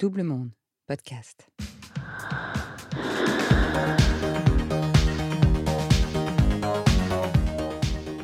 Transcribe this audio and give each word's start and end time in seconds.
Double 0.00 0.22
Monde, 0.22 0.48
podcast. 0.86 1.50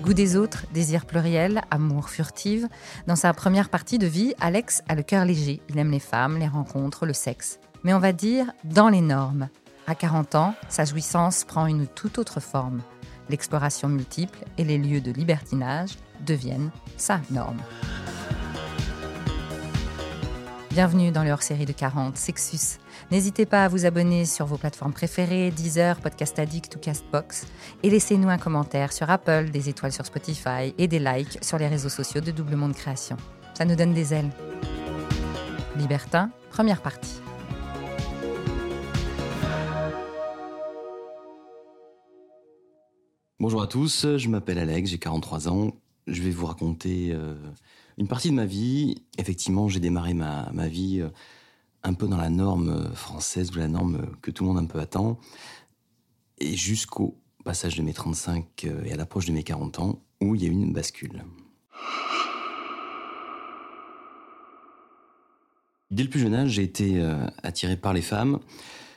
Goût 0.01 0.15
des 0.15 0.37
autres, 0.37 0.65
désir 0.73 1.05
pluriel, 1.05 1.61
amour 1.71 2.09
furtive. 2.09 2.67
Dans 3.07 3.15
sa 3.15 3.35
première 3.35 3.69
partie 3.69 3.99
de 3.99 4.07
vie, 4.07 4.33
Alex 4.41 4.83
a 4.89 4.95
le 4.95 5.03
cœur 5.03 5.27
léger. 5.27 5.61
Il 5.69 5.77
aime 5.79 5.91
les 5.91 6.01
femmes, 6.01 6.39
les 6.39 6.49
rencontres, 6.49 7.05
le 7.05 7.13
sexe. 7.13 7.61
Mais 7.85 7.93
on 7.93 7.99
va 7.99 8.15
dire 8.15 8.53
dans 8.65 8.89
les 8.89 9.03
normes. 9.03 9.51
À 9.87 9.95
40 9.95 10.35
ans, 10.35 10.55
sa 10.71 10.87
jouissance 10.87 11.45
prend 11.45 11.67
une 11.67 11.87
toute 11.87 12.17
autre 12.17 12.41
forme. 12.41 12.81
L'exploration 13.29 13.89
multiple 13.89 14.47
et 14.57 14.65
les 14.65 14.79
lieux 14.79 15.03
de 15.03 15.13
libertinage 15.13 15.99
deviennent 16.25 16.71
sa 16.97 17.21
norme. 17.31 17.61
Bienvenue 20.77 21.11
dans 21.11 21.25
leur 21.25 21.43
série 21.43 21.65
de 21.65 21.73
40, 21.73 22.19
Sexus. 22.19 22.79
N'hésitez 23.11 23.47
pas 23.47 23.65
à 23.65 23.69
vous 23.69 23.87
abonner 23.87 24.27
sur 24.27 24.45
vos 24.45 24.59
plateformes 24.59 24.93
préférées, 24.93 25.51
Deezer, 25.51 25.99
Podcast 26.01 26.39
Addict 26.39 26.77
ou 26.77 26.79
Castbox, 26.79 27.47
et 27.83 27.89
laissez-nous 27.89 28.29
un 28.29 28.37
commentaire 28.37 28.93
sur 28.93 29.09
Apple, 29.09 29.49
des 29.51 29.71
étoiles 29.71 29.93
sur 29.93 30.05
Spotify 30.05 30.75
et 30.77 30.87
des 30.87 30.99
likes 30.99 31.39
sur 31.43 31.57
les 31.57 31.67
réseaux 31.67 31.89
sociaux 31.89 32.21
de 32.21 32.31
Double 32.31 32.57
Monde 32.57 32.75
Création. 32.75 33.17
Ça 33.55 33.65
nous 33.65 33.75
donne 33.75 33.95
des 33.95 34.13
ailes. 34.13 34.29
Libertin, 35.79 36.31
première 36.51 36.83
partie. 36.83 37.23
Bonjour 43.41 43.63
à 43.63 43.67
tous, 43.67 44.19
je 44.19 44.29
m'appelle 44.29 44.59
Alex, 44.59 44.91
j'ai 44.91 44.99
43 44.99 45.49
ans. 45.49 45.73
Je 46.07 46.23
vais 46.23 46.31
vous 46.31 46.47
raconter 46.47 47.11
euh, 47.13 47.35
une 47.99 48.07
partie 48.07 48.31
de 48.31 48.35
ma 48.35 48.47
vie. 48.47 49.03
Effectivement, 49.19 49.69
j'ai 49.69 49.81
démarré 49.81 50.15
ma, 50.15 50.51
ma 50.53 50.69
vie 50.69 51.01
euh, 51.01 51.09
un 51.83 51.95
peu 51.95 52.07
dans 52.07 52.17
la 52.17 52.31
norme 52.31 52.69
euh, 52.69 52.95
française 52.95 53.51
ou 53.51 53.59
la 53.59 53.67
norme 53.67 54.07
que 54.23 54.31
tout 54.31 54.45
le 54.45 54.51
monde 54.51 54.59
un 54.59 54.67
peu 54.67 54.79
attend. 54.79 55.19
Et 56.39 56.55
jusqu'au 56.55 57.19
passage 57.45 57.77
de 57.77 57.83
mes 57.83 57.93
35 57.93 58.65
et 58.85 58.93
à 58.93 58.97
l'approche 58.97 59.27
de 59.27 59.33
mes 59.33 59.43
40 59.43 59.81
ans, 59.81 60.03
où 60.21 60.37
il 60.37 60.43
y 60.43 60.47
a 60.47 60.49
eu 60.49 60.53
une 60.53 60.73
bascule. 60.73 61.25
Dès 65.91 66.05
le 66.05 66.11
plus 66.11 66.21
jeune 66.21 66.35
âge, 66.35 66.51
j'ai 66.51 66.65
été 66.65 67.01
attiré 67.43 67.77
par 67.77 67.93
les 67.93 68.03
femmes. 68.03 68.41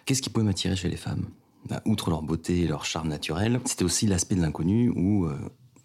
Qu'est-ce 0.05 0.23
qui 0.23 0.31
pouvait 0.31 0.45
m'attirer 0.45 0.75
chez 0.75 0.89
les 0.89 0.97
femmes? 0.97 1.29
Bah, 1.69 1.81
outre 1.85 2.09
leur 2.09 2.23
beauté 2.23 2.61
et 2.61 2.67
leur 2.67 2.85
charme 2.85 3.09
naturel, 3.09 3.61
c'était 3.65 3.83
aussi 3.83 4.07
l'aspect 4.07 4.35
de 4.35 4.41
l'inconnu 4.41 4.89
où, 4.89 5.29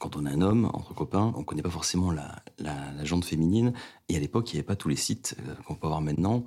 quand 0.05 0.17
on 0.17 0.27
est 0.27 0.31
un 0.31 0.43
homme, 0.43 0.71
entre 0.75 0.93
copains, 0.93 1.33
on 1.35 1.39
ne 1.39 1.45
connaît 1.45 1.63
pas 1.63 1.71
forcément 1.71 2.13
la, 2.13 2.43
la, 2.59 3.03
jante 3.05 3.25
féminine. 3.25 3.73
Et 4.11 4.17
à 4.17 4.21
l'époque, 4.21 4.53
il 4.53 4.57
n'y 4.57 4.59
avait 4.59 4.67
pas 4.67 4.77
tous 4.77 4.91
les 4.91 4.97
sites 4.97 5.35
euh, 5.41 5.55
qu'on 5.65 5.77
peut 5.77 5.87
avoir 5.87 6.03
maintenant. 6.03 6.45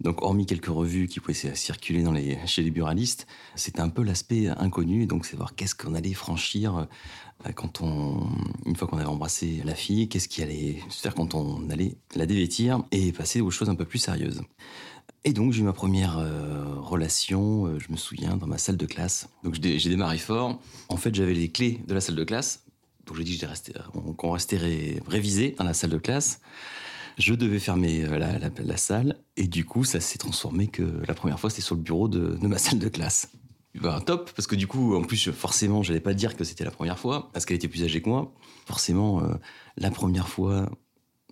Donc, 0.00 0.20
hormis 0.20 0.46
quelques 0.46 0.66
revues 0.66 1.06
qui 1.06 1.20
pouvaient 1.20 1.54
circuler 1.54 2.04
chez 2.46 2.64
les 2.64 2.72
buralistes, 2.72 3.28
c'était 3.54 3.82
un 3.82 3.88
peu 3.88 4.02
l'aspect 4.02 4.48
inconnu. 4.48 5.06
Donc, 5.06 5.26
c'est 5.26 5.36
voir 5.36 5.54
qu'est-ce 5.54 5.76
qu'on 5.76 5.94
allait 5.94 6.12
franchir 6.12 6.88
euh, 7.46 7.52
quand 7.52 7.82
on, 7.82 8.26
une 8.66 8.74
fois 8.74 8.88
qu'on 8.88 8.98
avait 8.98 9.06
embrassé 9.06 9.62
la 9.64 9.76
fille, 9.76 10.08
qu'est-ce 10.08 10.26
qui 10.26 10.42
allait 10.42 10.82
se 10.88 11.00
faire 11.00 11.14
quand 11.14 11.36
on 11.36 11.70
allait 11.70 11.94
la 12.16 12.26
dévêtir 12.26 12.82
et 12.90 13.12
passer 13.12 13.40
aux 13.40 13.52
choses 13.52 13.70
un 13.70 13.76
peu 13.76 13.84
plus 13.84 14.00
sérieuses. 14.00 14.42
Et 15.22 15.32
donc 15.32 15.52
j'ai 15.52 15.60
eu 15.60 15.64
ma 15.64 15.72
première 15.72 16.18
euh, 16.18 16.80
relation, 16.80 17.78
je 17.78 17.92
me 17.92 17.96
souviens, 17.96 18.36
dans 18.36 18.48
ma 18.48 18.58
salle 18.58 18.76
de 18.76 18.86
classe. 18.86 19.28
Donc 19.44 19.54
j'ai 19.62 19.88
démarré 19.88 20.18
fort. 20.18 20.58
En 20.88 20.96
fait, 20.96 21.14
j'avais 21.14 21.34
les 21.34 21.48
clés 21.48 21.80
de 21.86 21.94
la 21.94 22.00
salle 22.00 22.16
de 22.16 22.24
classe. 22.24 22.64
Donc 23.08 23.16
j'ai 23.16 23.24
dit 23.24 23.40
qu'on 24.16 24.32
restait 24.32 24.58
révisé 25.06 25.54
dans 25.58 25.64
la 25.64 25.74
salle 25.74 25.90
de 25.90 25.98
classe. 25.98 26.40
Je 27.16 27.34
devais 27.34 27.58
fermer 27.58 28.04
euh, 28.04 28.18
la, 28.18 28.76
salle. 28.76 29.16
Et 29.36 29.48
du 29.48 29.64
coup, 29.64 29.82
ça 29.82 29.98
s'est 29.98 30.18
transformé 30.18 30.68
que 30.68 31.02
la 31.08 31.14
première 31.14 31.40
fois, 31.40 31.50
c'était 31.50 31.62
sur 31.62 31.74
le 31.74 31.80
bureau 31.80 32.06
de, 32.06 32.38
ma 32.46 32.58
salle 32.58 32.78
de 32.78 32.88
classe. 32.88 33.32
Ben, 33.74 34.00
top, 34.00 34.30
parce 34.36 34.46
que 34.46 34.54
du 34.54 34.68
coup, 34.68 34.94
en 34.94 35.02
plus, 35.02 35.30
forcément, 35.32 35.82
j'allais 35.82 36.00
pas 36.00 36.14
dire 36.14 36.36
que 36.36 36.44
c'était 36.44 36.64
la 36.64 36.70
première 36.70 36.98
fois, 36.98 37.30
parce 37.32 37.44
qu'elle 37.44 37.56
était 37.56 37.68
plus 37.68 37.82
âgée 37.82 38.00
que 38.00 38.08
moi. 38.08 38.32
Forcément, 38.66 39.22
la 39.76 39.90
première 39.90 40.28
fois, 40.28 40.68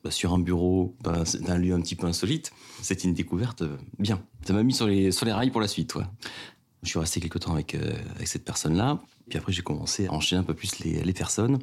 bah, 0.06 0.12
sur 0.12 0.32
un 0.32 0.38
bureau 0.38 0.94
bah, 1.02 1.24
d'un 1.40 1.58
lieu 1.58 1.74
un 1.74 1.80
petit 1.80 1.96
peu 1.96 2.06
insolite, 2.06 2.52
c'était 2.80 3.08
une 3.08 3.14
découverte 3.14 3.62
euh, 3.62 3.76
bien. 3.98 4.22
Ça 4.46 4.52
m'a 4.52 4.62
mis 4.62 4.72
sur 4.72 4.86
les, 4.86 5.10
rails 5.32 5.50
pour 5.50 5.60
la 5.60 5.66
suite. 5.66 5.94
Je 6.84 6.88
suis 6.88 7.00
resté 7.00 7.18
quelque 7.18 7.38
temps 7.38 7.56
euh, 7.56 7.92
avec 8.14 8.28
cette 8.28 8.44
personne-là. 8.44 9.02
Puis 9.28 9.38
après, 9.38 9.52
j'ai 9.52 9.62
commencé 9.62 10.06
à 10.06 10.12
enchaîner 10.12 10.40
un 10.40 10.44
peu 10.44 10.54
plus 10.54 10.78
les, 10.80 11.02
les 11.02 11.12
personnes. 11.12 11.58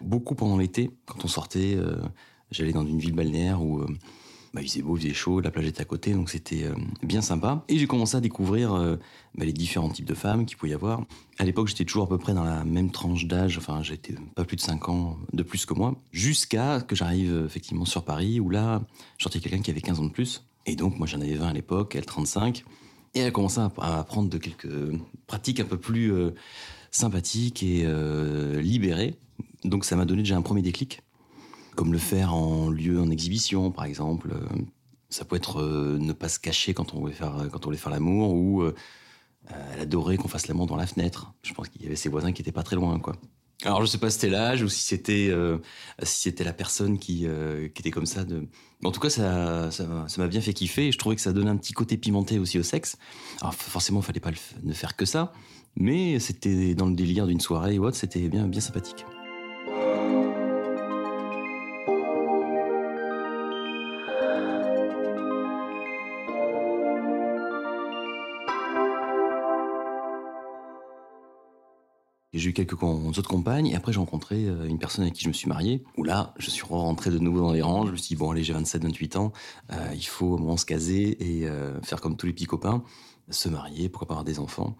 Beaucoup 0.00 0.34
pendant 0.34 0.58
l'été, 0.58 0.90
quand 1.06 1.24
on 1.24 1.28
sortait, 1.28 1.74
euh, 1.76 1.96
j'allais 2.50 2.72
dans 2.72 2.86
une 2.86 2.98
ville 2.98 3.14
balnéaire 3.14 3.62
où 3.62 3.84
bah, 4.56 4.62
il 4.62 4.68
faisait 4.70 4.80
beau, 4.80 4.96
il 4.96 5.02
faisait 5.02 5.12
chaud, 5.12 5.40
la 5.40 5.50
plage 5.50 5.66
était 5.66 5.82
à 5.82 5.84
côté, 5.84 6.14
donc 6.14 6.30
c'était 6.30 6.64
euh, 6.64 6.74
bien 7.02 7.20
sympa. 7.20 7.62
Et 7.68 7.78
j'ai 7.78 7.86
commencé 7.86 8.16
à 8.16 8.20
découvrir 8.20 8.72
euh, 8.72 8.96
bah, 9.34 9.44
les 9.44 9.52
différents 9.52 9.90
types 9.90 10.06
de 10.06 10.14
femmes 10.14 10.46
qu'il 10.46 10.56
pouvait 10.56 10.72
y 10.72 10.74
avoir. 10.74 11.02
À 11.38 11.44
l'époque, 11.44 11.68
j'étais 11.68 11.84
toujours 11.84 12.04
à 12.04 12.08
peu 12.08 12.16
près 12.16 12.32
dans 12.32 12.42
la 12.42 12.64
même 12.64 12.90
tranche 12.90 13.26
d'âge, 13.26 13.58
enfin, 13.58 13.82
j'étais 13.82 14.14
pas 14.34 14.46
plus 14.46 14.56
de 14.56 14.62
5 14.62 14.88
ans 14.88 15.18
de 15.34 15.42
plus 15.42 15.66
que 15.66 15.74
moi, 15.74 15.94
jusqu'à 16.10 16.80
que 16.80 16.96
j'arrive 16.96 17.34
euh, 17.34 17.44
effectivement 17.44 17.84
sur 17.84 18.02
Paris, 18.02 18.40
où 18.40 18.48
là, 18.48 18.80
j'entendais 19.18 19.42
quelqu'un 19.42 19.60
qui 19.60 19.70
avait 19.70 19.82
15 19.82 20.00
ans 20.00 20.04
de 20.04 20.10
plus. 20.10 20.42
Et 20.64 20.74
donc, 20.74 20.98
moi, 20.98 21.06
j'en 21.06 21.20
avais 21.20 21.34
20 21.34 21.48
à 21.48 21.52
l'époque, 21.52 21.94
elle 21.94 22.06
35. 22.06 22.64
Et 23.12 23.18
elle 23.18 23.26
a 23.26 23.30
commencé 23.32 23.60
à 23.60 23.98
apprendre 23.98 24.30
de 24.30 24.38
quelques 24.38 24.68
pratiques 25.26 25.60
un 25.60 25.64
peu 25.64 25.78
plus 25.78 26.12
sympathiques 26.96 27.62
et 27.62 27.86
libérées. 28.60 29.14
Donc, 29.64 29.84
ça 29.84 29.96
m'a 29.96 30.04
donné 30.04 30.22
déjà 30.22 30.36
un 30.36 30.42
premier 30.42 30.62
déclic 30.62 31.02
comme 31.76 31.92
le 31.92 31.98
faire 31.98 32.34
en 32.34 32.70
lieu, 32.70 33.00
en 33.00 33.10
exhibition, 33.10 33.70
par 33.70 33.84
exemple. 33.84 34.32
Euh, 34.32 34.62
ça 35.10 35.24
peut 35.24 35.36
être 35.36 35.60
euh, 35.60 35.98
ne 36.00 36.12
pas 36.12 36.28
se 36.28 36.40
cacher 36.40 36.74
quand 36.74 36.94
on 36.94 37.00
voulait 37.00 37.12
faire, 37.12 37.46
quand 37.52 37.66
on 37.66 37.72
faire 37.72 37.92
l'amour, 37.92 38.34
ou 38.34 38.62
euh, 38.62 38.74
elle 39.72 39.80
adorait 39.80 40.16
qu'on 40.16 40.26
fasse 40.26 40.48
l'amour 40.48 40.66
dans 40.66 40.74
la 40.74 40.86
fenêtre. 40.86 41.34
Je 41.42 41.54
pense 41.54 41.68
qu'il 41.68 41.82
y 41.82 41.86
avait 41.86 41.94
ses 41.94 42.08
voisins 42.08 42.32
qui 42.32 42.42
étaient 42.42 42.50
pas 42.50 42.64
très 42.64 42.74
loin, 42.74 42.98
quoi. 42.98 43.14
Alors 43.66 43.82
je 43.82 43.86
sais 43.86 43.98
pas 43.98 44.10
si 44.10 44.18
c'était 44.18 44.30
l'âge 44.30 44.62
ou 44.62 44.68
si 44.68 44.82
c'était 44.82 45.32
si 46.02 46.22
c'était 46.22 46.44
la 46.44 46.52
personne 46.52 46.98
qui, 46.98 47.26
qui 47.74 47.82
était 47.82 47.90
comme 47.90 48.06
ça. 48.06 48.24
De... 48.24 48.46
En 48.84 48.92
tout 48.92 49.00
cas, 49.00 49.10
ça 49.10 49.70
ça 49.70 50.06
m'a 50.18 50.28
bien 50.28 50.40
fait 50.40 50.52
kiffer. 50.52 50.86
Et 50.88 50.92
je 50.92 50.98
trouvais 50.98 51.16
que 51.16 51.22
ça 51.22 51.32
donnait 51.32 51.50
un 51.50 51.56
petit 51.56 51.72
côté 51.72 51.96
pimenté 51.96 52.38
aussi 52.38 52.58
au 52.58 52.62
sexe. 52.62 52.96
Alors 53.40 53.54
forcément, 53.54 54.00
il 54.00 54.04
fallait 54.06 54.20
pas 54.20 54.30
ne 54.62 54.72
faire 54.72 54.94
que 54.94 55.04
ça, 55.04 55.32
mais 55.74 56.20
c'était 56.20 56.74
dans 56.74 56.86
le 56.86 56.94
délire 56.94 57.26
d'une 57.26 57.40
soirée 57.40 57.78
autre, 57.78 57.96
c'était 57.96 58.28
bien 58.28 58.46
bien 58.46 58.60
sympathique. 58.60 59.04
Quelques 72.52 72.82
autres 72.82 73.28
compagnes, 73.28 73.66
et 73.68 73.74
après 73.74 73.92
j'ai 73.92 73.98
rencontré 73.98 74.46
euh, 74.46 74.66
une 74.66 74.78
personne 74.78 75.02
avec 75.02 75.14
qui 75.14 75.22
je 75.22 75.28
me 75.28 75.32
suis 75.32 75.48
marié, 75.48 75.84
où 75.96 76.04
là, 76.04 76.34
je 76.38 76.50
suis 76.50 76.64
rentré 76.64 77.10
de 77.10 77.18
nouveau 77.18 77.40
dans 77.40 77.52
les 77.52 77.62
rangs, 77.62 77.86
je 77.86 77.92
me 77.92 77.96
suis 77.96 78.08
dit, 78.08 78.16
bon 78.16 78.30
allez, 78.30 78.44
j'ai 78.44 78.52
27, 78.52 78.82
28 78.84 79.16
ans, 79.16 79.32
euh, 79.72 79.76
il 79.94 80.06
faut 80.06 80.34
au 80.34 80.38
moins 80.38 80.56
se 80.56 80.66
caser 80.66 81.16
et 81.20 81.46
euh, 81.46 81.80
faire 81.82 82.00
comme 82.00 82.16
tous 82.16 82.26
les 82.26 82.32
petits 82.32 82.46
copains, 82.46 82.82
se 83.30 83.48
marier, 83.48 83.88
pourquoi 83.88 84.08
pas 84.08 84.14
avoir 84.14 84.24
des 84.24 84.38
enfants. 84.38 84.76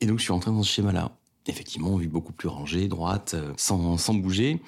Et 0.00 0.06
donc 0.06 0.18
je 0.18 0.24
suis 0.24 0.32
rentré 0.32 0.50
dans 0.50 0.62
ce 0.62 0.72
schéma-là. 0.72 1.16
Effectivement, 1.46 1.96
vie 1.96 2.06
beaucoup 2.06 2.32
plus 2.32 2.48
rangée, 2.48 2.86
droite, 2.88 3.34
sans, 3.56 3.96
sans 3.96 4.14
bouger. 4.14 4.60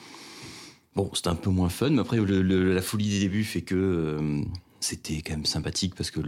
Bon, 0.96 1.10
c'était 1.14 1.28
un 1.28 1.34
peu 1.34 1.50
moins 1.50 1.68
fun, 1.68 1.90
mais 1.90 2.00
après 2.00 2.18
la 2.18 2.82
folie 2.82 3.08
des 3.08 3.20
débuts 3.20 3.44
fait 3.44 3.62
que 3.62 4.42
c'était 4.80 5.22
quand 5.22 5.34
même 5.34 5.44
sympathique 5.44 5.94
parce 5.94 6.10
que 6.10 6.20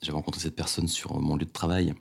j'avais 0.00 0.14
rencontré 0.14 0.40
cette 0.40 0.56
personne 0.56 0.86
sur 0.86 1.18
mon 1.20 1.36
lieu 1.36 1.46
de 1.46 1.50
travail 1.50 1.94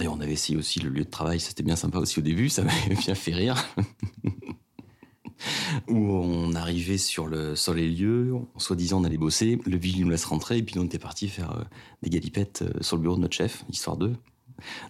D'ailleurs, 0.00 0.16
on 0.16 0.20
avait 0.22 0.32
essayé 0.32 0.58
aussi 0.58 0.80
le 0.80 0.88
lieu 0.88 1.04
de 1.04 1.10
travail, 1.10 1.40
c'était 1.40 1.62
bien 1.62 1.76
sympa 1.76 1.98
aussi 1.98 2.18
au 2.18 2.22
début, 2.22 2.48
ça 2.48 2.62
m'avait 2.64 2.94
bien 2.94 3.14
fait 3.14 3.34
rire. 3.34 3.62
Où 5.88 5.94
on 5.94 6.54
arrivait 6.54 6.96
sur, 6.96 7.26
le, 7.26 7.54
sur 7.54 7.74
les 7.74 7.86
lieux, 7.86 8.32
soi-disant 8.56 9.02
on 9.02 9.04
allait 9.04 9.18
bosser, 9.18 9.58
le 9.66 9.76
vigile 9.76 10.04
nous 10.04 10.10
laisse 10.10 10.24
rentrer, 10.24 10.56
et 10.56 10.62
puis 10.62 10.78
on 10.78 10.84
était 10.84 10.98
parti 10.98 11.28
faire 11.28 11.50
euh, 11.50 11.64
des 12.02 12.08
galipettes 12.08 12.62
euh, 12.62 12.82
sur 12.82 12.96
le 12.96 13.02
bureau 13.02 13.16
de 13.16 13.20
notre 13.20 13.36
chef, 13.36 13.62
histoire 13.68 13.98
d'eux. 13.98 14.16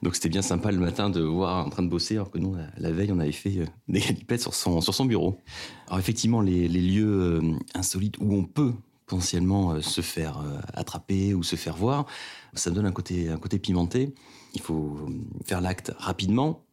Donc 0.04 0.14
c'était 0.14 0.28
bien 0.28 0.42
sympa 0.42 0.70
le 0.70 0.78
matin 0.78 1.10
de 1.10 1.22
voir 1.22 1.66
en 1.66 1.70
train 1.70 1.82
de 1.82 1.88
bosser, 1.88 2.14
alors 2.14 2.30
que 2.30 2.38
nous, 2.38 2.56
la, 2.78 2.92
veille, 2.92 3.10
on 3.10 3.18
avait 3.18 3.32
fait 3.32 3.58
euh, 3.58 3.66
des 3.88 3.98
galipettes 3.98 4.42
sur 4.42 4.54
son, 4.54 4.80
sur 4.80 4.94
son 4.94 5.06
bureau. 5.06 5.40
Alors 5.88 5.98
effectivement, 5.98 6.40
les, 6.40 6.68
les 6.68 6.82
lieux 6.82 7.42
insolites 7.74 8.16
où 8.20 8.32
on 8.32 8.44
peut 8.44 8.74
potentiellement 9.06 9.82
se 9.82 10.02
faire 10.02 10.40
attraper 10.72 11.34
ou 11.34 11.42
se 11.42 11.56
faire 11.56 11.76
voir, 11.76 12.06
ça 12.54 12.70
donne 12.70 12.86
un 12.86 12.92
côté, 12.92 13.28
un 13.28 13.38
côté 13.38 13.58
pimenté. 13.58 14.14
Il 14.54 14.60
faut 14.60 14.98
faire 15.44 15.60
l'acte 15.60 15.92
rapidement, 15.98 16.64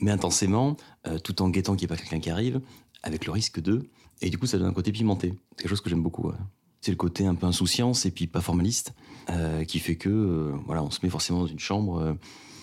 mais 0.00 0.10
intensément, 0.10 0.76
euh, 1.06 1.18
tout 1.18 1.42
en 1.42 1.48
guettant 1.48 1.74
qu'il 1.74 1.86
n'y 1.86 1.92
ait 1.92 1.96
pas 1.96 2.00
quelqu'un 2.00 2.20
qui 2.20 2.30
arrive, 2.30 2.60
avec 3.02 3.26
le 3.26 3.32
risque 3.32 3.60
de. 3.60 3.88
Et 4.20 4.30
du 4.30 4.38
coup, 4.38 4.46
ça 4.46 4.58
donne 4.58 4.68
un 4.68 4.72
côté 4.72 4.92
pimenté. 4.92 5.34
C'est 5.50 5.62
quelque 5.62 5.70
chose 5.70 5.80
que 5.80 5.90
j'aime 5.90 6.02
beaucoup. 6.02 6.30
C'est 6.80 6.90
le 6.90 6.96
côté 6.96 7.26
un 7.26 7.34
peu 7.34 7.46
insouciance 7.46 8.06
et 8.06 8.10
puis 8.10 8.26
pas 8.26 8.40
formaliste, 8.40 8.94
euh, 9.30 9.64
qui 9.64 9.78
fait 9.78 9.96
que, 9.96 10.08
euh, 10.08 10.52
voilà, 10.66 10.82
on 10.82 10.90
se 10.90 11.00
met 11.02 11.10
forcément 11.10 11.40
dans 11.40 11.46
une 11.46 11.58
chambre, 11.58 12.16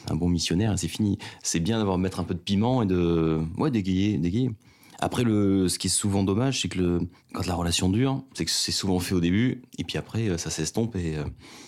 un 0.09 0.15
bon 0.15 0.29
missionnaire 0.29 0.77
c'est 0.77 0.87
fini. 0.87 1.17
C'est 1.43 1.59
bien 1.59 1.77
d'avoir 1.77 1.97
mettre 1.97 2.19
un 2.19 2.23
peu 2.23 2.33
de 2.33 2.39
piment 2.39 2.81
et 2.81 2.85
de, 2.85 3.41
ouais, 3.57 3.71
d'égayer, 3.71 4.17
d'égayer. 4.17 4.51
Après, 5.01 5.23
le, 5.23 5.67
ce 5.69 5.79
qui 5.79 5.87
est 5.87 5.89
souvent 5.89 6.23
dommage, 6.23 6.61
c'est 6.61 6.69
que 6.69 6.77
le, 6.77 6.99
quand 7.33 7.45
la 7.45 7.55
relation 7.55 7.89
dure, 7.89 8.23
c'est 8.33 8.45
que 8.45 8.51
c'est 8.51 8.71
souvent 8.71 8.99
fait 8.99 9.15
au 9.15 9.19
début, 9.19 9.61
et 9.77 9.83
puis 9.83 9.97
après, 9.97 10.37
ça 10.37 10.49
s'estompe 10.49 10.95
et, 10.95 11.15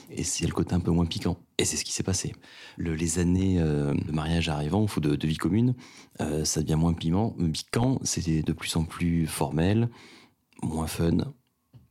et 0.09 0.23
c'est 0.23 0.45
le 0.45 0.53
côté 0.53 0.73
un 0.73 0.79
peu 0.79 0.91
moins 0.91 1.05
piquant. 1.05 1.37
Et 1.57 1.65
c'est 1.65 1.77
ce 1.77 1.85
qui 1.85 1.93
s'est 1.93 2.03
passé. 2.03 2.33
Le, 2.77 2.93
les 2.93 3.19
années 3.19 3.57
de 3.57 4.11
mariage 4.11 4.49
arrivant, 4.49 4.85
ou 4.85 4.99
de, 4.99 5.27
vie 5.27 5.37
commune, 5.37 5.75
ça 6.43 6.61
devient 6.61 6.75
moins 6.75 6.93
piment, 6.93 7.35
piquant, 7.53 7.99
c'est 8.03 8.43
de 8.43 8.53
plus 8.53 8.75
en 8.75 8.83
plus 8.83 9.27
formel, 9.27 9.89
moins 10.61 10.87
fun, 10.87 11.33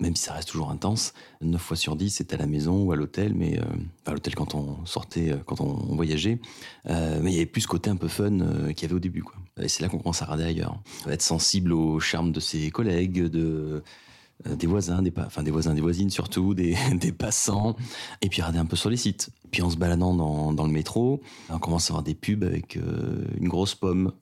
même 0.00 0.16
si 0.16 0.24
ça 0.24 0.32
reste 0.32 0.48
toujours 0.48 0.70
intense. 0.70 1.12
9 1.42 1.60
fois 1.60 1.76
sur 1.76 1.94
10, 1.94 2.10
c'était 2.10 2.34
à 2.34 2.38
la 2.38 2.46
maison 2.46 2.82
ou 2.82 2.92
à 2.92 2.96
l'hôtel, 2.96 3.34
mais 3.34 3.58
euh, 3.58 3.64
à 4.06 4.12
l'hôtel 4.12 4.34
quand 4.34 4.54
on 4.54 4.84
sortait, 4.86 5.32
euh, 5.32 5.36
quand 5.44 5.60
on, 5.60 5.94
voyageait. 5.94 6.40
Euh, 6.88 7.20
mais 7.22 7.30
il 7.30 7.34
y 7.34 7.36
avait 7.36 7.46
plus 7.46 7.62
ce 7.62 7.68
côté 7.68 7.90
un 7.90 7.96
peu 7.96 8.08
fun 8.08 8.38
qu'il 8.74 8.82
y 8.82 8.84
avait 8.86 8.94
au 8.94 9.00
début. 9.00 9.22
Quoi. 9.22 9.36
Et 9.62 9.68
c'est 9.68 9.82
là 9.82 9.88
qu'on 9.88 9.98
commence 9.98 10.22
à 10.22 10.24
regarder 10.24 10.44
ailleurs. 10.44 10.80
Être 11.08 11.22
sensible 11.22 11.72
au 11.72 12.00
charme 12.00 12.32
de 12.32 12.40
ses 12.40 12.70
collègues, 12.70 13.24
de 13.24 13.82
des 14.46 14.66
voisins, 14.66 15.02
des, 15.02 15.12
voisins, 15.50 15.74
des 15.74 15.82
voisines 15.82 16.08
surtout, 16.08 16.54
des, 16.54 16.74
passants, 17.12 17.76
et 18.22 18.30
puis 18.30 18.40
regarder 18.40 18.58
un 18.58 18.64
peu 18.64 18.76
sur 18.76 18.88
les 18.88 18.96
sites. 18.96 19.28
Puis 19.50 19.60
en 19.60 19.68
se 19.68 19.76
baladant 19.76 20.14
dans, 20.52 20.66
le 20.66 20.72
métro, 20.72 21.20
on 21.50 21.58
commence 21.58 21.90
à 21.90 21.92
voir 21.92 22.02
des 22.02 22.14
pubs 22.14 22.42
avec 22.42 22.76
une 22.76 23.48
grosse 23.48 23.74
pomme 23.74 24.12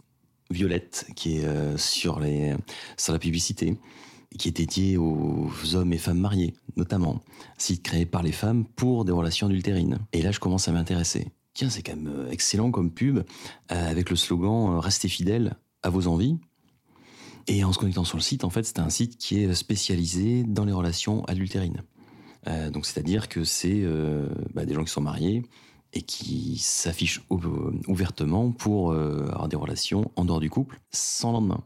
violette 0.50 1.06
qui 1.14 1.36
est 1.36 1.76
sur, 1.76 2.18
les, 2.18 2.56
sur 2.96 3.12
la 3.12 3.20
publicité 3.20 3.78
qui 4.36 4.48
est 4.48 4.56
dédié 4.56 4.96
aux 4.98 5.50
hommes 5.74 5.92
et 5.92 5.98
femmes 5.98 6.18
mariés, 6.18 6.54
notamment. 6.76 7.22
Site 7.56 7.82
créé 7.82 8.04
par 8.04 8.22
les 8.22 8.32
femmes 8.32 8.64
pour 8.76 9.04
des 9.04 9.12
relations 9.12 9.46
adultérines. 9.46 9.98
Et 10.12 10.22
là, 10.22 10.32
je 10.32 10.40
commence 10.40 10.68
à 10.68 10.72
m'intéresser. 10.72 11.28
Tiens, 11.58 11.70
c'est 11.70 11.82
quand 11.82 11.96
même 11.96 12.06
euh, 12.06 12.30
excellent 12.30 12.70
comme 12.70 12.92
pub, 12.92 13.18
euh, 13.18 13.24
avec 13.90 14.10
le 14.10 14.14
slogan 14.14 14.74
euh, 14.74 14.78
Restez 14.78 15.08
fidèles 15.08 15.56
à 15.82 15.90
vos 15.90 16.06
envies. 16.06 16.36
Et 17.48 17.64
en 17.64 17.72
se 17.72 17.80
connectant 17.80 18.04
sur 18.04 18.16
le 18.16 18.22
site, 18.22 18.44
en 18.44 18.50
fait, 18.50 18.62
c'est 18.62 18.78
un 18.78 18.90
site 18.90 19.16
qui 19.16 19.42
est 19.42 19.52
spécialisé 19.54 20.44
dans 20.44 20.64
les 20.64 20.72
relations 20.72 21.24
adultérines. 21.24 21.82
donc, 22.70 22.86
c'est-à-dire 22.86 23.28
que 23.28 23.42
c'est 23.42 23.84
bah, 24.54 24.66
des 24.66 24.74
gens 24.74 24.84
qui 24.84 24.92
sont 24.92 25.00
mariés 25.00 25.42
et 25.94 26.02
qui 26.02 26.58
s'affichent 26.58 27.22
ouvertement 27.30 28.52
pour 28.52 28.92
avoir 28.92 29.48
des 29.48 29.56
relations 29.56 30.10
en 30.14 30.26
dehors 30.26 30.40
du 30.40 30.50
couple, 30.50 30.78
sans 30.90 31.32
lendemain. 31.32 31.64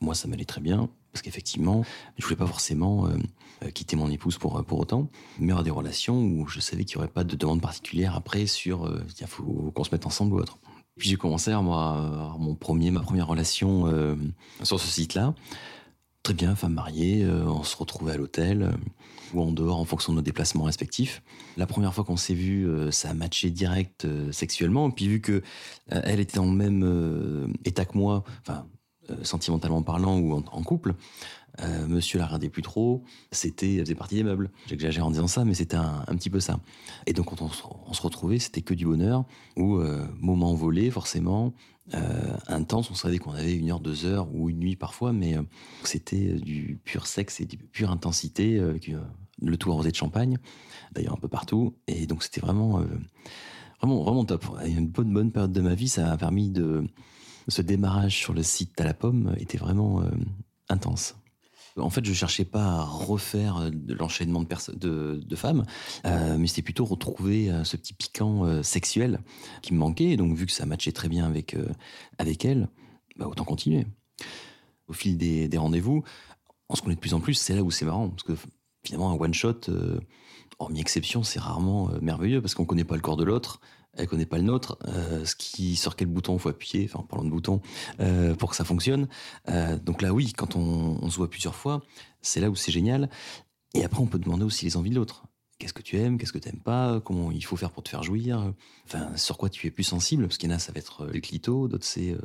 Moi, 0.00 0.14
ça 0.14 0.28
m'allait 0.28 0.44
très 0.44 0.60
bien 0.60 0.88
parce 1.12 1.20
qu'effectivement, 1.22 1.84
je 2.16 2.24
voulais 2.24 2.36
pas 2.36 2.46
forcément 2.46 3.08
quitter 3.72 3.96
mon 3.96 4.10
épouse 4.10 4.38
pour 4.38 4.64
pour 4.64 4.80
autant, 4.80 5.08
mais 5.38 5.52
avoir 5.52 5.64
des 5.64 5.70
relations 5.70 6.20
où 6.20 6.46
je 6.46 6.60
savais 6.60 6.84
qu'il 6.84 6.96
y 6.96 6.98
aurait 6.98 7.08
pas 7.08 7.24
de 7.24 7.36
demande 7.36 7.60
particulière 7.60 8.14
après 8.16 8.46
sur 8.46 8.86
euh, 8.86 9.02
il 9.20 9.26
faut 9.26 9.72
qu'on 9.74 9.84
se 9.84 9.90
mette 9.92 10.06
ensemble 10.06 10.34
ou 10.34 10.38
autre. 10.38 10.58
Puis 10.96 11.08
j'ai 11.08 11.16
commencé 11.16 11.50
à 11.50 11.60
moi 11.60 12.36
mon 12.38 12.54
premier 12.54 12.90
ma 12.90 13.00
première 13.00 13.26
relation 13.26 13.86
sur 14.62 14.78
ce 14.78 14.86
site-là. 14.86 15.34
Très 16.22 16.34
bien, 16.34 16.54
femme 16.54 16.74
mariée, 16.74 17.26
on 17.26 17.64
se 17.64 17.76
retrouvait 17.76 18.12
à 18.12 18.16
l'hôtel 18.16 18.70
ou 19.32 19.42
en 19.42 19.50
dehors 19.50 19.80
en 19.80 19.84
fonction 19.84 20.12
de 20.12 20.18
nos 20.18 20.22
déplacements 20.22 20.62
respectifs. 20.62 21.20
La 21.56 21.66
première 21.66 21.92
fois 21.92 22.04
qu'on 22.04 22.16
s'est 22.16 22.34
vu, 22.34 22.68
ça 22.92 23.10
a 23.10 23.14
matché 23.14 23.50
direct 23.50 24.06
sexuellement. 24.30 24.92
Puis 24.92 25.08
vu 25.08 25.20
que 25.20 25.42
elle 25.88 26.20
était 26.20 26.38
le 26.38 26.46
même 26.46 27.52
état 27.64 27.84
que 27.84 27.98
moi, 27.98 28.22
enfin 28.42 28.64
euh, 28.64 28.73
sentimentalement 29.22 29.82
parlant 29.82 30.18
ou 30.18 30.32
en, 30.34 30.62
couple, 30.62 30.94
euh, 31.60 31.86
monsieur 31.86 32.18
la 32.18 32.26
regardait 32.26 32.48
plus 32.48 32.62
trop, 32.62 33.04
c'était, 33.30 33.78
faisait 33.78 33.94
partie 33.94 34.16
des 34.16 34.24
meubles. 34.24 34.50
J'exagère 34.66 35.06
en 35.06 35.10
disant 35.10 35.28
ça, 35.28 35.44
mais 35.44 35.54
c'était 35.54 35.76
un, 35.76 36.04
petit 36.16 36.30
peu 36.30 36.40
ça. 36.40 36.58
Et 37.06 37.12
donc 37.12 37.26
quand 37.26 37.42
on, 37.42 37.92
se 37.92 38.02
retrouvait, 38.02 38.38
c'était 38.38 38.62
que 38.62 38.74
du 38.74 38.86
bonheur, 38.86 39.24
ou 39.56 39.76
euh, 39.76 40.04
moment 40.20 40.54
volé 40.54 40.90
forcément, 40.90 41.52
intense, 42.48 42.90
on 42.90 42.94
savait 42.94 43.18
qu'on 43.18 43.32
avait 43.32 43.54
une 43.54 43.70
heure, 43.70 43.80
deux 43.80 44.06
heures, 44.06 44.26
ou 44.34 44.48
une 44.48 44.58
nuit 44.58 44.74
parfois, 44.74 45.12
mais 45.12 45.36
c'était 45.82 46.32
du 46.32 46.80
pur 46.82 47.06
sexe 47.06 47.40
et 47.40 47.44
de 47.44 47.56
pure 47.56 47.90
intensité, 47.90 48.58
le 49.42 49.56
tout 49.58 49.70
arrosé 49.70 49.90
de 49.90 49.96
champagne, 49.96 50.38
d'ailleurs 50.92 51.12
un 51.12 51.18
peu 51.18 51.28
partout, 51.28 51.74
et 51.86 52.06
donc 52.06 52.22
c'était 52.22 52.40
vraiment, 52.40 52.82
vraiment, 53.80 54.02
vraiment 54.02 54.24
top. 54.24 54.46
Une 54.64 54.86
bonne, 54.88 55.12
bonne 55.12 55.30
période 55.30 55.52
de 55.52 55.60
ma 55.60 55.74
vie, 55.74 55.88
ça 55.88 56.10
a 56.10 56.16
permis 56.16 56.48
de 56.48 56.88
ce 57.48 57.62
démarrage 57.62 58.16
sur 58.16 58.32
le 58.32 58.42
site 58.42 58.80
à 58.80 58.84
la 58.84 58.94
pomme 58.94 59.34
était 59.38 59.58
vraiment 59.58 60.02
euh, 60.02 60.10
intense. 60.68 61.16
En 61.76 61.90
fait, 61.90 62.04
je 62.04 62.12
cherchais 62.12 62.44
pas 62.44 62.64
à 62.64 62.82
refaire 62.84 63.56
euh, 63.56 63.70
l'enchaînement 63.88 64.44
de, 64.44 65.20
de, 65.20 65.36
femmes, 65.36 65.64
euh, 66.06 66.38
mais 66.38 66.46
c'était 66.46 66.62
plutôt 66.62 66.84
retrouver 66.84 67.50
ce 67.64 67.76
petit 67.76 67.94
piquant 67.94 68.62
sexuel 68.62 69.20
qui 69.60 69.74
me 69.74 69.78
manquait. 69.78 70.10
Et 70.10 70.16
donc, 70.16 70.36
vu 70.36 70.46
que 70.46 70.52
ça 70.52 70.66
matchait 70.66 70.92
très 70.92 71.08
bien 71.08 71.26
avec, 71.26 71.56
avec 72.18 72.44
elle, 72.44 72.68
bah, 73.16 73.26
autant 73.26 73.44
continuer. 73.44 73.86
Au 74.86 74.92
fil 74.92 75.18
des, 75.18 75.50
rendez-vous, 75.56 76.04
on 76.68 76.76
se 76.76 76.82
connaît 76.82 76.94
de 76.94 77.00
plus 77.00 77.14
en 77.14 77.20
plus, 77.20 77.34
c'est 77.34 77.56
là 77.56 77.62
où 77.62 77.70
c'est 77.70 77.84
marrant. 77.84 78.08
Parce 78.08 78.22
que 78.22 78.34
finalement, 78.84 79.10
un 79.10 79.14
one-shot, 79.14 79.62
hormis 80.60 80.80
exception, 80.80 81.24
c'est 81.24 81.40
rarement 81.40 81.90
merveilleux 82.00 82.40
parce 82.40 82.54
qu'on 82.54 82.66
connaît 82.66 82.84
pas 82.84 82.94
le 82.94 83.02
corps 83.02 83.16
de 83.16 83.24
l'autre 83.24 83.60
elle 83.96 84.08
connaît 84.08 84.26
pas 84.26 84.38
le 84.38 84.44
nôtre, 84.44 84.78
euh, 84.88 85.24
ce 85.24 85.34
qui 85.34 85.76
sur 85.76 85.96
quel 85.96 86.08
bouton 86.08 86.38
faut 86.38 86.48
appuyer, 86.48 86.86
enfin 86.88 87.00
en 87.00 87.02
parlant 87.04 87.24
de 87.24 87.30
bouton, 87.30 87.60
euh, 88.00 88.34
pour 88.34 88.50
que 88.50 88.56
ça 88.56 88.64
fonctionne. 88.64 89.08
Euh, 89.48 89.78
donc 89.78 90.02
là 90.02 90.12
oui, 90.12 90.32
quand 90.32 90.56
on, 90.56 91.08
se 91.08 91.16
voit 91.16 91.30
plusieurs 91.30 91.54
fois, 91.54 91.82
c'est 92.22 92.40
là 92.40 92.50
où 92.50 92.56
c'est 92.56 92.72
génial. 92.72 93.08
Et 93.74 93.84
après 93.84 94.00
on 94.00 94.06
peut 94.06 94.18
demander 94.18 94.44
aussi 94.44 94.64
les 94.64 94.76
envies 94.76 94.90
de 94.90 94.96
l'autre. 94.96 95.24
Qu'est-ce 95.58 95.72
que 95.72 95.82
tu 95.82 95.98
aimes, 95.98 96.18
qu'est-ce 96.18 96.32
que 96.32 96.38
tu 96.38 96.48
n'aimes 96.48 96.62
pas, 96.62 97.00
comment 97.00 97.30
il 97.30 97.44
faut 97.44 97.56
faire 97.56 97.70
pour 97.70 97.82
te 97.82 97.88
faire 97.88 98.02
jouir, 98.02 98.52
enfin 98.86 99.16
sur 99.16 99.38
quoi 99.38 99.48
tu 99.48 99.66
es 99.66 99.70
plus 99.70 99.84
sensible, 99.84 100.24
parce 100.24 100.36
qu'il 100.36 100.50
y 100.50 100.52
en 100.52 100.56
a 100.56 100.58
ça 100.58 100.72
va 100.72 100.78
être 100.78 101.06
les 101.06 101.20
clitos, 101.20 101.68
d'autres 101.68 101.84
c'est 101.84 102.16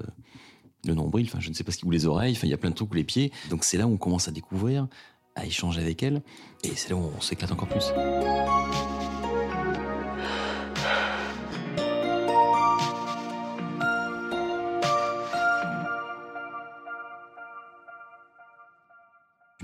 le 0.86 0.94
nombril, 0.95 1.27
enfin 1.27 1.39
je 1.39 1.50
ne 1.50 1.54
sais 1.54 1.63
pas 1.63 1.72
ce 1.72 1.77
qui 1.77 1.86
ou 1.86 1.92
les 1.92 2.07
oreilles, 2.07 2.33
enfin 2.36 2.48
il 2.48 2.50
y 2.50 2.56
a 2.56 2.57
plein 2.57 2.72
de 2.72 2.75
trucs 2.75 2.92
ou 2.92 2.95
les 2.95 3.04
pieds. 3.04 3.31
Donc 3.51 3.63
c'est 3.63 3.77
là 3.77 3.88
où 3.88 3.92
on 3.92 3.98
commence 3.98 4.27
à 4.27 4.31
découvrir, 4.31 4.88
à 5.36 5.45
échanger 5.45 5.80
avec 5.80 6.01
elle, 6.01 6.24
et 6.63 6.75
c'est 6.75 6.89
là 6.89 6.95
où 6.95 7.12
on 7.15 7.22
s'éclate 7.22 7.51
encore 7.51 7.69
plus. 7.69 7.94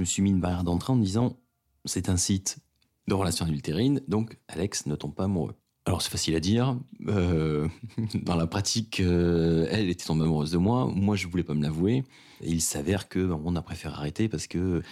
Me 0.05 0.07
suis 0.07 0.21
mis 0.21 0.29
une 0.29 0.39
barrière 0.39 0.63
d'entrée 0.63 0.93
en 0.93 0.97
me 0.97 1.03
disant 1.03 1.35
c'est 1.83 2.09
un 2.09 2.17
site 2.17 2.59
de 3.07 3.15
relations 3.15 3.45
adultérines, 3.45 4.01
donc 4.07 4.37
Alex 4.47 4.85
ne 4.85 4.95
tombe 4.95 5.15
pas 5.15 5.23
amoureux. 5.23 5.55
Alors 5.87 6.01
c'est 6.03 6.11
facile 6.11 6.35
à 6.35 6.39
dire. 6.39 6.77
Euh, 7.07 7.67
dans 8.13 8.35
la 8.35 8.45
pratique, 8.45 8.99
euh, 8.99 9.67
elle 9.71 9.89
était 9.89 10.05
tombée 10.05 10.23
amoureuse 10.23 10.51
de 10.51 10.57
moi. 10.57 10.91
Moi, 10.93 11.15
je 11.15 11.27
voulais 11.27 11.43
pas 11.43 11.53
me 11.53 11.63
l'avouer. 11.63 12.03
Et 12.41 12.49
il 12.49 12.61
s'avère 12.61 13.07
que 13.07 13.31
on 13.43 13.55
a 13.55 13.61
préféré 13.61 13.93
arrêter 13.93 14.29
parce 14.29 14.45
que 14.47 14.83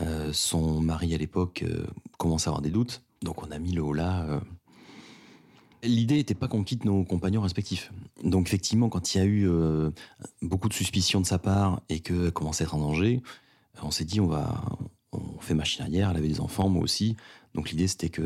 euh, 0.00 0.32
son 0.32 0.80
mari 0.80 1.14
à 1.14 1.18
l'époque 1.18 1.64
commence 2.18 2.46
à 2.46 2.50
avoir 2.50 2.62
des 2.62 2.70
doutes. 2.70 3.02
Donc 3.22 3.42
on 3.46 3.50
a 3.50 3.58
mis 3.58 3.72
le 3.72 3.82
haut 3.82 3.92
là. 3.92 4.40
L'idée 5.82 6.16
n'était 6.16 6.34
pas 6.34 6.48
qu'on 6.48 6.62
quitte 6.62 6.84
nos 6.84 7.04
compagnons 7.04 7.42
respectifs. 7.42 7.92
Donc 8.24 8.46
effectivement, 8.46 8.88
quand 8.88 9.14
il 9.14 9.18
y 9.18 9.20
a 9.20 9.26
eu 9.26 9.48
beaucoup 10.40 10.68
de 10.68 10.74
suspicions 10.74 11.20
de 11.20 11.26
sa 11.26 11.38
part 11.38 11.82
et 11.88 12.00
que 12.00 12.30
commençait 12.30 12.64
à 12.64 12.66
être 12.66 12.74
en 12.74 12.78
danger, 12.78 13.22
on 13.80 13.90
s'est 13.90 14.04
dit, 14.04 14.20
on 14.20 14.26
va, 14.26 14.62
on 15.12 15.40
fait 15.40 15.54
machine 15.54 15.82
arrière, 15.82 16.10
elle 16.10 16.16
avait 16.16 16.28
des 16.28 16.40
enfants, 16.40 16.68
moi 16.68 16.82
aussi. 16.82 17.16
Donc 17.54 17.70
l'idée, 17.70 17.86
c'était 17.86 18.08
que, 18.08 18.22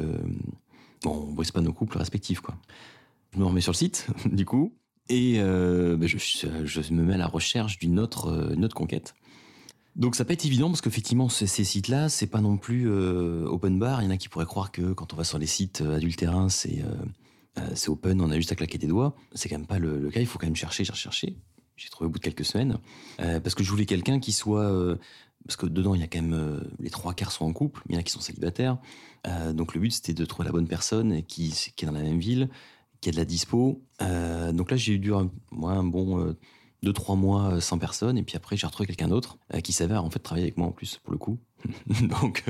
bon, 1.03 1.27
on 1.29 1.33
brise 1.33 1.51
pas 1.51 1.61
nos 1.61 1.73
couples 1.73 1.99
respectifs, 1.99 2.41
quoi. 2.41 2.57
Je 3.33 3.39
me 3.39 3.45
remets 3.45 3.61
sur 3.61 3.73
le 3.73 3.77
site, 3.77 4.07
du 4.27 4.45
coup, 4.45 4.73
et 5.09 5.37
euh, 5.39 5.97
ben, 5.97 6.09
je, 6.09 6.93
me 6.93 7.03
mets 7.03 7.15
à 7.15 7.19
la 7.19 7.27
recherche 7.27 7.79
d'une 7.79 7.99
autre, 7.99 8.29
euh, 8.29 8.63
autre 8.63 8.75
conquête. 8.75 9.15
Donc 9.95 10.15
ça 10.15 10.25
peut 10.25 10.33
être 10.33 10.45
évident 10.45 10.69
parce 10.69 10.83
qu'effectivement 10.83 11.29
ces, 11.31 11.47
ces 11.47 11.65
sites-là, 11.65 12.11
c'est 12.11 12.27
pas 12.27 12.41
non 12.41 12.59
plus 12.59 12.91
euh, 12.91 13.47
open 13.47 13.79
bar. 13.79 14.03
Il 14.03 14.07
y 14.07 14.09
en 14.09 14.11
a 14.11 14.17
qui 14.19 14.29
pourraient 14.29 14.45
croire 14.45 14.71
que 14.71 14.93
quand 14.93 15.15
on 15.15 15.17
va 15.17 15.25
sur 15.25 15.39
les 15.39 15.47
sites 15.47 15.81
adultérins, 15.81 16.49
c'est 16.49 16.85
c'est 17.75 17.89
open, 17.89 18.21
on 18.21 18.31
a 18.31 18.37
juste 18.37 18.53
à 18.53 18.55
claquer 18.55 18.77
des 18.77 18.87
doigts. 18.87 19.17
C'est 19.33 19.49
quand 19.49 19.57
même 19.57 19.67
pas 19.67 19.79
le, 19.79 19.99
le, 19.99 20.11
cas. 20.11 20.21
Il 20.21 20.27
faut 20.27 20.39
quand 20.39 20.47
même 20.47 20.55
chercher, 20.55 20.85
chercher. 20.85 21.39
J'ai 21.77 21.89
trouvé 21.89 22.07
au 22.07 22.11
bout 22.11 22.19
de 22.19 22.25
quelques 22.25 22.45
semaines 22.45 22.79
parce 23.17 23.55
que 23.55 23.65
je 23.65 23.71
voulais 23.71 23.87
quelqu'un 23.87 24.21
qui 24.21 24.33
soit 24.33 24.99
parce 25.47 25.57
que 25.57 25.67
dedans 25.67 25.95
il 25.95 26.01
y 26.01 26.05
a 26.05 26.09
quand 26.09 26.21
même 26.21 26.35
euh, 26.35 26.61
les 26.81 26.91
trois 26.91 27.15
quarts 27.15 27.33
sont 27.33 27.45
en 27.45 27.53
couple, 27.53 27.83
mais 27.87 27.93
il 27.93 27.95
y 27.95 27.99
en 27.99 28.01
a 28.01 28.03
qui 28.03 28.13
sont 28.13 28.21
célibataires. 28.21 28.79
Euh, 29.27 29.53
donc 29.53 29.75
le 29.75 29.81
but 29.81 29.91
c'était 29.91 30.13
de 30.13 30.25
trouver 30.25 30.47
la 30.47 30.53
bonne 30.53 30.69
personne 30.69 31.23
qui, 31.23 31.49
est 31.51 31.85
dans 31.85 31.93
la 31.93 32.03
même 32.03 32.19
ville, 32.19 32.49
qui 33.01 33.09
a 33.09 33.13
de 33.13 33.17
la 33.17 33.25
dispo. 33.25 33.83
Euh, 34.03 34.53
donc 34.53 34.71
là 34.71 34.77
j'ai 34.77 34.95
eu 34.95 34.99
du 34.99 35.13
moi 35.51 35.73
un 35.73 35.85
bon 35.85 36.35
deux 36.83 36.93
trois 36.93 37.17
mois 37.17 37.61
sans 37.61 37.79
personne 37.79 38.19
et 38.19 38.23
puis 38.23 38.37
après 38.37 38.57
j'ai 38.57 38.67
retrouvé 38.67 38.87
quelqu'un 38.87 39.09
d'autre 39.09 39.39
qui 39.63 39.73
s'avère 39.73 40.05
en 40.05 40.11
fait 40.11 40.19
travailler 40.19 40.47
avec 40.47 40.59
moi 40.59 40.67
en 40.67 40.73
plus 40.73 40.99
pour 41.03 41.13
le 41.13 41.19
coup. 41.19 41.39
donc 42.21 42.45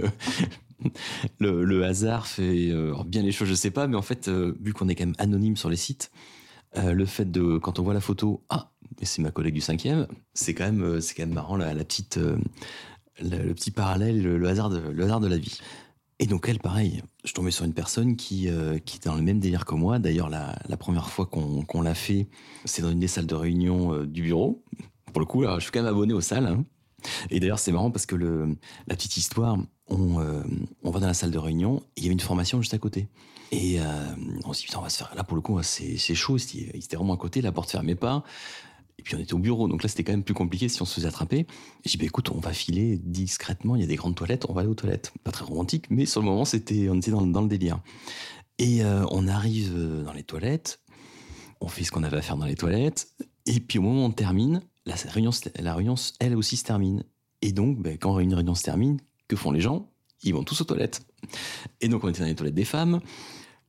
le, 1.39 1.65
le, 1.65 1.85
hasard 1.85 2.27
fait 2.27 2.73
bien 3.07 3.23
les 3.23 3.33
choses, 3.33 3.49
je 3.49 3.55
sais 3.55 3.71
pas, 3.71 3.87
mais 3.87 3.97
en 3.97 4.03
fait 4.03 4.29
vu 4.29 4.73
qu'on 4.73 4.89
est 4.89 4.95
quand 4.95 5.07
même 5.07 5.15
anonyme 5.19 5.57
sur 5.57 5.71
les 5.71 5.77
sites. 5.77 6.11
le 6.75 7.07
fait 7.07 7.31
de 7.31 7.59
quand 7.59 7.79
on 7.79 7.83
voit 7.83 7.95
la 7.95 8.01
photo, 8.01 8.43
ah 8.49 8.73
c'est 9.03 9.23
ma 9.23 9.31
collègue 9.31 9.55
du 9.55 9.61
cinquième, 9.61 10.07
c'est 10.35 10.55
quand 10.55 10.65
même, 10.65 10.83
euh, 10.83 11.01
c'est 11.01 11.15
quand 11.15 11.25
même 11.25 11.35
marrant 11.35 11.57
la, 11.57 11.75
petite, 11.75 12.19
euh, 12.19 12.37
le, 13.21 13.53
petit 13.53 13.71
parallèle, 13.71 14.23
le, 14.23 14.49
hasard 14.49 14.71
de, 14.71 14.79
le 14.79 15.05
hasard 15.05 15.21
de 15.21 15.29
la 15.29 15.39
vie. 15.39 15.59
Et 16.19 16.27
donc 16.27 16.49
elle, 16.49 16.59
pareil, 16.59 17.03
je 17.25 17.33
tombais 17.35 17.51
sur 17.51 17.65
une 17.65 17.75
personne 17.75 18.17
qui, 18.17 18.49
euh, 18.49 18.79
qui 18.79 18.97
était 18.97 19.11
dans 19.11 19.17
le 19.17 19.23
même 19.23 19.39
délire 19.39 19.67
que 19.67 19.75
moi. 19.75 19.99
D'ailleurs, 19.99 20.31
la, 20.31 20.77
première 20.79 21.11
fois 21.11 21.27
qu'on 21.27 21.81
l'a 21.83 21.95
fait, 21.95 22.29
c'est 22.65 22.81
dans 22.81 22.91
une 22.91 23.01
des 23.01 23.09
salles 23.09 23.27
de 23.27 23.35
réunion 23.35 24.05
du 24.05 24.23
bureau. 24.23 24.65
Pour 25.13 25.21
le 25.21 25.27
coup, 25.27 25.43
alors, 25.43 25.61
je 25.61 25.65
suis 25.65 25.73
quand 25.73 25.83
même 25.83 25.93
abonné 25.93 26.15
aux 26.15 26.23
salles. 26.23 26.47
hein. 26.47 26.65
Et 27.31 27.41
d'ailleurs, 27.41 27.59
c'est 27.59 27.73
marrant 27.73 27.91
parce 27.91 28.07
que 28.07 28.17
le, 28.17 28.57
la 28.87 28.97
petite 28.97 29.17
histoire, 29.17 29.57
on, 29.89 30.21
euh, 30.21 30.43
on 30.83 30.91
va 30.91 31.01
dans 31.01 31.07
la 31.07 31.15
salle 31.15 31.31
de 31.31 31.39
réunion, 31.39 31.83
il 31.97 32.05
y 32.05 32.07
avait 32.07 32.13
une 32.13 32.21
formation 32.21 32.61
juste 32.61 32.75
à 32.75 32.79
côté. 32.79 33.09
Et 33.53 33.81
euh, 33.81 33.85
on 34.45 34.53
s'est 34.53 34.61
dit, 34.61 34.67
putain, 34.67 34.79
on 34.81 34.83
va 34.83 34.89
se 34.89 34.99
faire. 34.99 35.13
Là, 35.15 35.23
pour 35.23 35.37
le 35.37 35.41
coup, 35.41 35.61
c'est 35.63 35.97
chaud. 36.15 36.37
Il 36.37 36.77
était 36.77 36.97
vraiment 36.97 37.15
à 37.15 37.17
côté, 37.17 37.41
la 37.41 37.53
porte 37.53 37.71
fermait 37.71 37.95
pas. 37.95 38.25
Et 38.99 39.03
puis 39.03 39.15
on 39.15 39.19
était 39.19 39.35
au 39.35 39.39
bureau, 39.39 39.69
donc 39.69 39.83
là 39.83 39.89
c'était 39.89 40.05
quand 40.05 40.13
même 40.13 40.25
plus 40.25 40.35
compliqué 40.35 40.69
si 40.69 40.81
on 40.81 40.85
se 40.85 40.95
faisait 40.95 41.09
attraper. 41.09 41.47
J'ai 41.85 41.93
dit, 41.93 41.97
bah, 41.99 42.05
écoute, 42.07 42.31
on 42.31 42.41
va 42.41 42.53
filer 42.53 42.99
discrètement, 42.99 43.77
il 43.77 43.83
y 43.83 43.85
a 43.85 43.87
des 43.87 43.97
grandes 43.97 44.15
toilettes, 44.15 44.47
on 44.49 44.53
va 44.53 44.63
aller 44.63 44.71
aux 44.71 44.75
toilettes. 44.75 45.13
Pas 45.23 45.33
très 45.33 45.45
romantique, 45.45 45.87
mais 45.91 46.07
sur 46.07 46.21
le 46.21 46.27
moment, 46.27 46.45
c'était, 46.45 46.89
on 46.89 46.97
était 46.97 47.11
dans, 47.11 47.21
le 47.21 47.49
délire. 47.49 47.81
Et 48.59 48.83
euh, 48.83 49.05
on 49.11 49.29
arrive 49.29 49.75
euh, 49.77 50.03
dans 50.03 50.15
les 50.15 50.23
toilettes, 50.23 50.81
on 51.61 51.69
fait 51.69 51.85
ce 51.85 51.91
qu'on 51.91 52.03
avait 52.05 52.17
à 52.17 52.23
faire 52.23 52.37
dans 52.37 52.47
les 52.47 52.57
toilettes, 52.57 53.09
et 53.45 53.61
puis 53.61 53.79
au 53.79 53.83
moment 53.83 54.03
où 54.03 54.07
on 54.07 54.11
termine, 54.11 54.63
la 54.87 54.95
réunion, 54.95 55.31
la 55.59 55.75
réunion 55.75 55.95
elle 56.21 56.37
aussi 56.37 56.57
se 56.57 56.65
termine. 56.65 57.05
Et 57.43 57.53
donc, 57.53 57.79
ben, 57.81 57.99
quand 57.99 58.19
une 58.19 58.35
réunion 58.35 58.55
se 58.55 58.63
termine, 58.63 58.99
que 59.29 59.37
font 59.37 59.51
les 59.51 59.61
gens? 59.61 59.91
Ils 60.23 60.35
vont 60.35 60.45
tous 60.45 60.61
aux 60.61 60.65
toilettes. 60.65 61.03
Et 61.81 61.89
donc 61.89 62.05
on 62.05 62.09
était 62.09 62.21
dans 62.21 62.27
les 62.27 62.35
toilettes 62.35 62.55
des 62.55 62.65
femmes. 62.65 63.01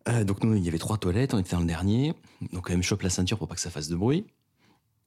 Euh, 0.08 0.24
donc 0.24 0.44
nous, 0.44 0.56
il 0.56 0.64
y 0.64 0.68
avait 0.68 0.78
trois 0.78 0.98
toilettes, 0.98 1.34
on 1.34 1.40
était 1.40 1.52
dans 1.52 1.62
le 1.62 1.68
dernier. 1.68 2.14
Donc 2.54 2.66
quand 2.66 2.74
même, 2.74 2.84
chope 2.84 3.02
la 3.02 3.10
ceinture 3.10 3.38
pour 3.38 3.48
pas 3.48 3.56
que 3.56 3.62
ça 3.62 3.70
fasse 3.70 3.90
de 3.90 3.96
bruit. 3.96 4.26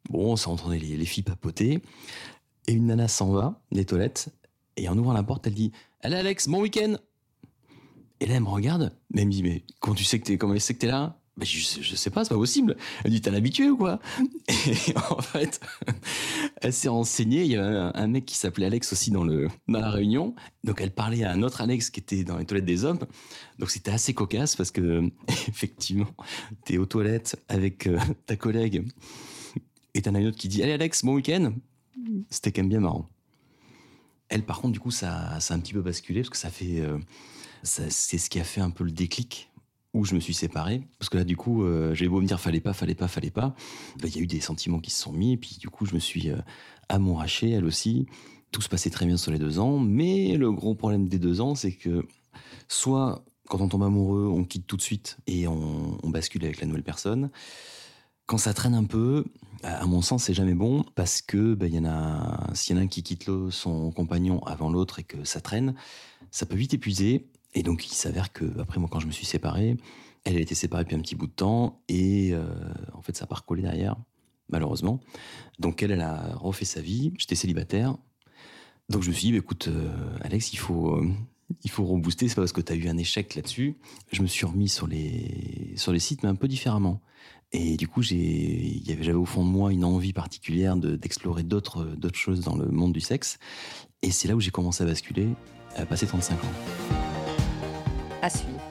Bon, 0.09 0.37
ça 0.37 0.51
entendait 0.51 0.79
les, 0.79 0.97
les 0.97 1.05
filles 1.05 1.23
papoter. 1.23 1.83
Et 2.67 2.73
une 2.73 2.87
nana 2.87 3.09
s'en 3.09 3.33
va 3.33 3.61
des 3.73 3.85
toilettes. 3.85 4.31
Et 4.77 4.89
en 4.89 4.97
ouvrant 4.97 5.13
la 5.13 5.23
porte, 5.23 5.47
elle 5.47 5.55
dit 5.55 5.73
Allez 6.01 6.17
Alex, 6.17 6.49
bon 6.49 6.63
week-end 6.63 6.97
Et 8.21 8.27
là, 8.27 8.35
elle 8.37 8.43
me 8.43 8.49
regarde. 8.49 8.97
Mais 9.13 9.23
elle 9.23 9.29
me 9.29 9.33
dit 9.33 9.43
Mais 9.43 9.65
comment 9.81 9.95
tu 9.95 10.05
sais 10.05 10.19
que 10.19 10.25
t'es, 10.25 10.39
comment 10.39 10.55
elle 10.55 10.61
sait 10.61 10.75
que 10.75 10.79
t'es 10.79 10.87
là 10.87 11.17
ben, 11.37 11.47
je, 11.47 11.81
je 11.81 11.95
sais 11.95 12.11
pas, 12.11 12.25
c'est 12.25 12.31
pas 12.31 12.37
possible. 12.37 12.77
Elle 13.03 13.13
dit 13.13 13.21
T'es 13.23 13.31
un 13.31 13.35
habitué 13.35 13.71
ou 13.71 13.77
quoi? 13.77 13.99
Et 14.49 14.97
en 15.11 15.23
fait, 15.23 15.61
elle 16.61 16.73
s'est 16.73 16.89
renseignée. 16.89 17.45
Il 17.45 17.53
y 17.53 17.57
avait 17.57 17.77
un, 17.77 17.93
un 17.95 18.07
mec 18.09 18.27
qui 18.27 18.37
s'appelait 18.37 18.67
Alex 18.67 18.93
aussi 18.93 19.11
dans, 19.11 19.25
le, 19.25 19.49
dans 19.67 19.81
la 19.81 19.91
réunion. 19.91 20.35
Donc 20.65 20.81
elle 20.83 20.91
parlait 20.91 21.25
à 21.25 21.33
un 21.33 21.43
autre 21.43 21.63
Alex 21.63 21.89
qui 21.89 22.01
était 22.01 22.25
dans 22.25 22.37
les 22.37 22.45
toilettes 22.45 22.67
des 22.67 22.85
hommes. 22.85 22.99
Donc 23.59 23.71
c'était 23.71 23.91
assez 23.91 24.13
cocasse 24.13 24.55
parce 24.55 24.71
que, 24.71 25.11
effectivement, 25.49 26.09
t'es 26.67 26.77
aux 26.77 26.87
toilettes 26.87 27.43
avec 27.49 27.87
euh, 27.87 27.99
ta 28.27 28.37
collègue 28.37 28.87
et 29.95 30.03
t'en 30.03 30.15
as 30.15 30.21
une 30.21 30.29
autre 30.29 30.37
qui 30.39 30.49
dit 30.49 30.63
Allez 30.63 30.73
Alex, 30.73 31.05
bon 31.05 31.15
week-end 31.15 31.53
C'était 32.31 32.53
quand 32.53 32.63
même 32.63 32.69
bien 32.69 32.81
marrant. 32.81 33.09
Elle, 34.29 34.45
par 34.45 34.61
contre, 34.61 34.73
du 34.73 34.81
coup, 34.81 34.93
ça, 34.93 35.41
ça 35.41 35.55
a 35.55 35.57
un 35.57 35.61
petit 35.61 35.73
peu 35.73 35.83
basculé 35.83 36.21
parce 36.21 36.31
que 36.31 36.37
ça 36.37 36.51
fait. 36.51 36.81
euh, 36.81 36.99
c'est 37.63 37.91
ce 37.91 38.31
qui 38.31 38.41
a 38.41 38.45
fait 38.45 38.61
un 38.61 38.71
peu 38.71 38.85
le 38.85 38.93
déclic 38.93 39.51
où 39.93 40.05
je 40.05 40.15
me 40.15 40.21
suis 40.21 40.35
séparé. 40.35 40.87
Parce 40.99 41.09
que 41.09 41.19
là, 41.19 41.25
du 41.25 41.37
coup, 41.37 41.65
euh, 41.65 41.95
j'avais 41.95 42.09
beau 42.09 42.21
me 42.21 42.27
dire 42.27 42.41
fallait 42.41 42.61
pas, 42.61 42.73
fallait 42.73 42.95
pas, 42.95 43.09
fallait 43.09 43.31
pas. 43.31 43.55
Ben, 44.01 44.09
Il 44.09 44.17
y 44.17 44.19
a 44.21 44.23
eu 44.23 44.27
des 44.27 44.41
sentiments 44.41 44.79
qui 44.79 44.91
se 44.91 45.03
sont 45.03 45.13
mis. 45.13 45.33
Et 45.33 45.37
puis, 45.37 45.57
du 45.59 45.69
coup, 45.69 45.85
je 45.85 45.95
me 45.95 45.99
suis 45.99 46.31
euh, 46.31 46.39
amouraché, 46.89 47.51
elle 47.51 47.65
aussi. 47.65 48.07
Tout 48.53 48.63
se 48.63 48.69
passait 48.69 48.91
très 48.91 49.05
bien 49.05 49.17
sur 49.17 49.33
les 49.33 49.39
deux 49.39 49.59
ans. 49.59 49.79
Mais 49.79 50.37
le 50.37 50.53
gros 50.53 50.75
problème 50.75 51.09
des 51.09 51.19
deux 51.19 51.41
ans, 51.41 51.55
c'est 51.57 51.73
que 51.73 52.07
soit 52.69 53.25
quand 53.49 53.61
on 53.61 53.69
tombe 53.69 53.83
amoureux, 53.83 54.29
on 54.33 54.45
quitte 54.45 54.69
tout 54.69 54.77
de 54.77 54.83
suite 54.83 55.19
et 55.27 55.49
on 55.49 55.99
bascule 56.05 56.45
avec 56.45 56.61
la 56.61 56.69
nouvelle 56.69 56.85
personne. 56.85 57.31
Quand 58.27 58.39
ça 58.39 58.55
traîne 58.55 58.75
un 58.75 58.85
peu, 58.85 59.25
à 59.63 59.87
mon 59.87 60.03
sens, 60.03 60.25
c'est 60.25 60.35
jamais 60.35 60.55
bon 60.55 60.85
parce 60.95 61.23
que 61.23 61.55
a, 61.87 62.51
s'il 62.55 62.77
y 62.77 62.79
en 62.79 62.83
a 62.83 62.85
un 62.85 62.89
qui 62.89 63.03
quitte 63.03 63.27
l'autre- 63.27 63.51
son 63.51 63.91
compagnon 63.91 64.43
avant 64.45 64.71
l'autre 64.71 64.99
et 64.99 65.05
que 65.05 65.25
ça 65.25 65.41
traîne, 65.41 65.75
ça 66.31 66.47
peut 66.47 66.57
vite 66.57 66.75
épuiser. 66.75 67.27
Et 67.55 67.63
donc, 67.63 67.87
il 67.87 67.95
s'avère 67.95 68.33
que 68.33 68.59
après 68.61 68.79
moi, 68.79 68.89
quand 68.91 69.01
je 69.01 69.07
me 69.07 69.13
suis 69.13 69.27
séparé, 69.27 69.77
elle 70.25 70.37
a 70.37 70.41
été 70.41 70.55
séparée 70.55 70.85
depuis 70.85 70.97
un 70.97 71.01
petit 71.01 71.17
bout 71.17 71.27
de 71.27 71.33
temps 71.33 71.83
et 71.89 72.31
euh, 72.33 72.47
en 72.95 73.03
fait, 73.03 73.17
ça 73.17 73.25
n'a 73.25 73.29
pas 73.29 73.37
recollé 73.37 73.63
derrière, 73.63 73.97
malheureusement. 74.49 75.01
Donc, 75.59 75.83
elle, 75.83 75.91
elle 75.91 76.03
a 76.03 76.37
refait 76.37 76.65
sa 76.65 76.81
vie. 76.81 77.13
J'étais 77.19 77.35
célibataire. 77.35 77.97
Donc, 78.89 79.03
je 79.03 79.09
me 79.09 79.15
suis 79.15 79.27
dit, 79.27 79.33
bah, 79.33 79.39
écoute, 79.39 79.69
euh, 79.69 80.17
Alex, 80.23 80.53
il 80.53 80.59
faut, 80.59 80.97
euh, 80.97 81.11
il 81.63 81.71
faut 81.71 81.85
rebooster. 81.85 82.29
C'est 82.29 82.35
pas 82.35 82.43
parce 82.43 82.53
que 82.53 82.61
tu 82.61 82.73
as 82.73 82.77
eu 82.77 82.89
un 82.89 82.99
échec 82.99 83.35
là-dessus. 83.35 83.77
Je 84.13 84.23
me 84.23 84.27
suis 84.27 84.47
remis 84.47 84.69
sur 84.69 84.87
les, 84.87 85.73
sur 85.77 85.93
les 85.93 85.99
sites, 85.99 86.23
mais 86.23 86.29
un 86.29 86.35
peu 86.35 86.49
différemment. 86.49 87.01
Et 87.53 87.77
du 87.77 87.89
coup, 87.89 88.03
j'avais 88.03 89.13
au 89.13 89.25
fond 89.25 89.45
de 89.45 89.51
moi 89.51 89.73
une 89.73 89.85
envie 89.85 90.13
particulière 90.13 90.77
de, 90.77 90.95
d'explorer 90.95 91.43
d'autres, 91.43 91.85
d'autres 91.85 92.19
choses 92.19 92.41
dans 92.41 92.57
le 92.57 92.67
monde 92.67 92.93
du 92.93 93.01
sexe. 93.01 93.39
Et 94.03 94.11
c'est 94.13 94.29
là 94.29 94.37
où 94.37 94.41
j'ai 94.41 94.53
commencé 94.53 94.85
à 94.85 94.87
basculer, 94.87 95.29
à 95.77 95.85
passer 95.85 96.07
35 96.07 96.35
ans. 96.35 96.39
À 98.23 98.31
suivre. 98.31 98.70